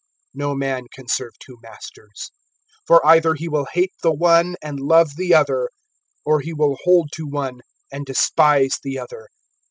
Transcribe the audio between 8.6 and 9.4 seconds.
the other.